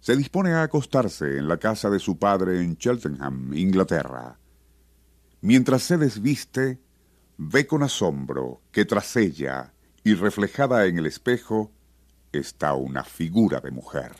[0.00, 4.38] se dispone a acostarse en la casa de su padre en Cheltenham, Inglaterra.
[5.42, 6.80] Mientras se desviste,
[7.36, 11.72] ve con asombro que tras ella y reflejada en el espejo
[12.32, 14.12] está una figura de mujer.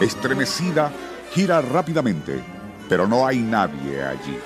[0.00, 0.92] Estremecida,
[1.32, 2.42] gira rápidamente,
[2.88, 4.38] pero no hay nadie allí.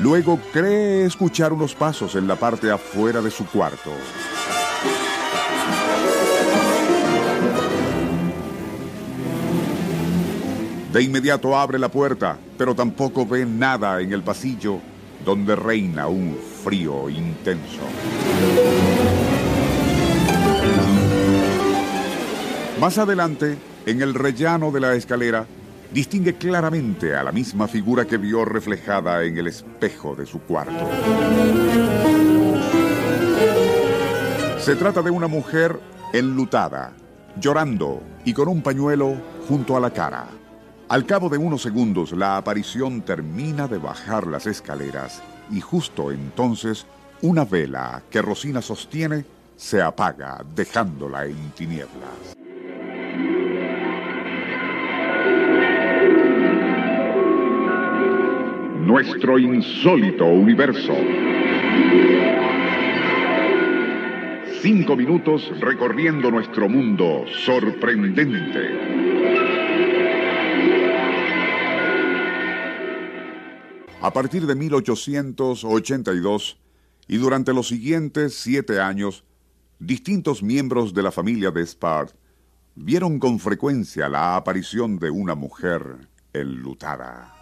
[0.00, 3.92] Luego cree escuchar unos pasos en la parte afuera de su cuarto.
[10.96, 14.80] De inmediato abre la puerta, pero tampoco ve nada en el pasillo
[15.26, 17.82] donde reina un frío intenso.
[22.80, 25.44] Más adelante, en el rellano de la escalera,
[25.92, 30.88] distingue claramente a la misma figura que vio reflejada en el espejo de su cuarto.
[34.60, 35.78] Se trata de una mujer
[36.14, 36.94] enlutada,
[37.38, 39.14] llorando y con un pañuelo
[39.46, 40.26] junto a la cara.
[40.88, 45.20] Al cabo de unos segundos, la aparición termina de bajar las escaleras
[45.50, 46.86] y justo entonces
[47.22, 49.24] una vela que Rosina sostiene
[49.56, 52.36] se apaga, dejándola en tinieblas.
[58.78, 60.94] Nuestro insólito universo.
[64.62, 69.15] Cinco minutos recorriendo nuestro mundo sorprendente.
[74.02, 76.58] A partir de 1882
[77.08, 79.24] y durante los siguientes siete años,
[79.78, 82.14] distintos miembros de la familia de Spart
[82.74, 87.32] vieron con frecuencia la aparición de una mujer enlutada.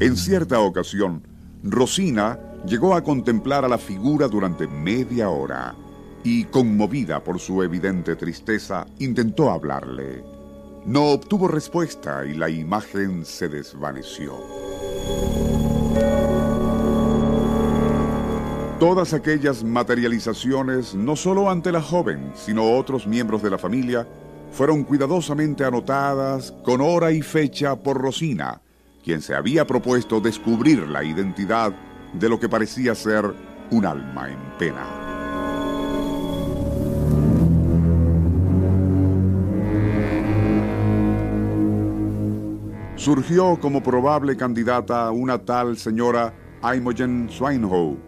[0.00, 1.26] En cierta ocasión,
[1.62, 5.74] Rosina llegó a contemplar a la figura durante media hora
[6.24, 10.24] y, conmovida por su evidente tristeza, intentó hablarle.
[10.84, 14.36] No obtuvo respuesta y la imagen se desvaneció.
[18.78, 24.08] Todas aquellas materializaciones, no solo ante la joven, sino otros miembros de la familia,
[24.50, 28.60] fueron cuidadosamente anotadas con hora y fecha por Rosina,
[29.04, 31.72] quien se había propuesto descubrir la identidad
[32.12, 33.32] de lo que parecía ser
[33.70, 35.01] un alma en pena.
[43.02, 46.32] Surgió como probable candidata una tal señora
[46.62, 47.98] Imogen Swinehoe,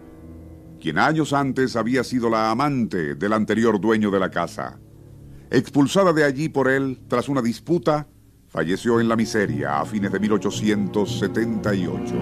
[0.80, 4.78] quien años antes había sido la amante del anterior dueño de la casa.
[5.50, 8.06] Expulsada de allí por él tras una disputa,
[8.46, 12.14] falleció en la miseria a fines de 1878.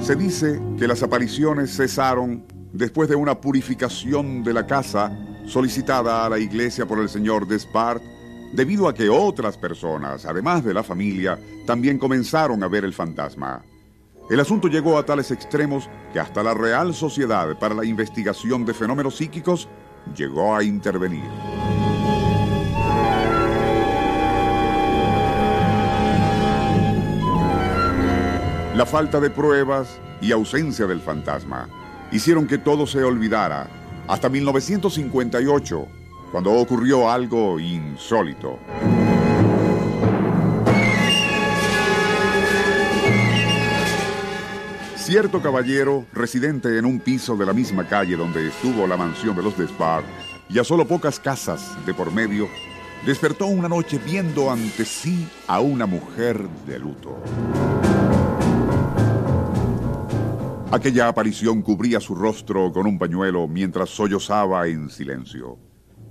[0.00, 6.28] Se dice que las apariciones cesaron después de una purificación de la casa solicitada a
[6.28, 8.02] la iglesia por el señor Despart,
[8.52, 13.62] debido a que otras personas, además de la familia, también comenzaron a ver el fantasma.
[14.30, 18.74] El asunto llegó a tales extremos que hasta la Real Sociedad para la Investigación de
[18.74, 19.68] Fenómenos Psíquicos
[20.16, 21.24] llegó a intervenir.
[28.74, 31.68] La falta de pruebas y ausencia del fantasma
[32.10, 35.86] hicieron que todo se olvidara hasta 1958,
[36.30, 38.58] cuando ocurrió algo insólito.
[44.96, 49.42] Cierto caballero, residente en un piso de la misma calle donde estuvo la mansión de
[49.42, 50.04] los Despard,
[50.48, 52.48] y a solo pocas casas de por medio,
[53.04, 57.20] despertó una noche viendo ante sí a una mujer de luto.
[60.72, 65.58] Aquella aparición cubría su rostro con un pañuelo mientras sollozaba en silencio.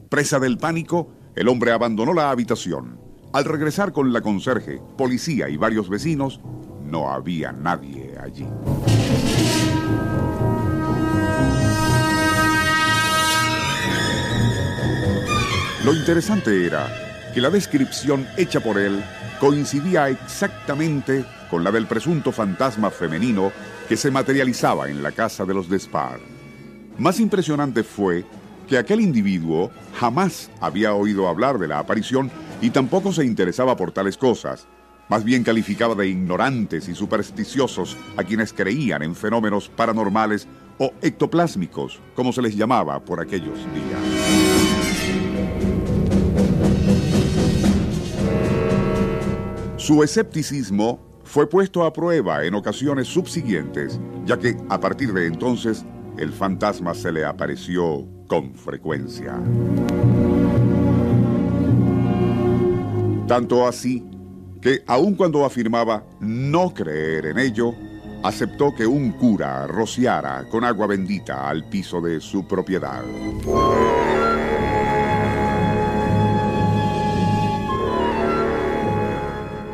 [0.07, 2.99] Presa del pánico, el hombre abandonó la habitación.
[3.33, 6.39] Al regresar con la conserje, policía y varios vecinos,
[6.85, 8.45] no había nadie allí.
[15.83, 16.87] Lo interesante era
[17.33, 19.03] que la descripción hecha por él
[19.39, 23.51] coincidía exactamente con la del presunto fantasma femenino
[23.87, 26.21] que se materializaba en la casa de los Despard.
[26.97, 28.25] Más impresionante fue
[28.67, 29.69] que aquel individuo
[29.99, 32.31] jamás había oído hablar de la aparición
[32.61, 34.67] y tampoco se interesaba por tales cosas.
[35.09, 40.47] Más bien calificaba de ignorantes y supersticiosos a quienes creían en fenómenos paranormales
[40.77, 43.99] o ectoplásmicos, como se les llamaba por aquellos días.
[49.75, 55.85] Su escepticismo fue puesto a prueba en ocasiones subsiguientes, ya que a partir de entonces
[56.17, 59.39] el fantasma se le apareció con frecuencia.
[63.29, 64.05] Tanto así
[64.61, 67.75] que aun cuando afirmaba no creer en ello,
[68.23, 73.05] aceptó que un cura rociara con agua bendita al piso de su propiedad.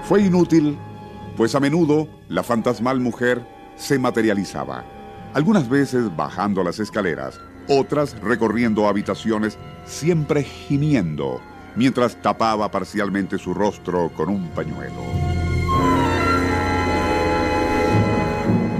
[0.04, 0.78] Fue inútil,
[1.38, 3.46] pues a menudo la fantasmal mujer
[3.76, 4.84] se materializaba,
[5.36, 7.40] algunas veces bajando las escaleras,
[7.70, 11.40] otras recorriendo habitaciones, siempre gimiendo,
[11.76, 15.04] mientras tapaba parcialmente su rostro con un pañuelo.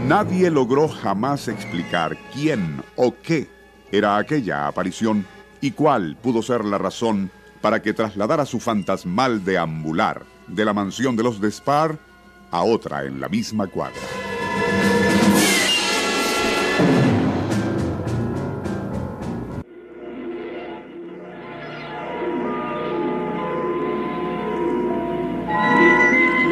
[0.08, 3.48] Nadie logró jamás explicar quién o qué
[3.92, 5.28] era aquella aparición
[5.62, 7.30] y cuál pudo ser la razón
[7.62, 12.07] para que trasladara su fantasmal deambular de la mansión de los Despar
[12.52, 14.02] a otra en la misma cuadra.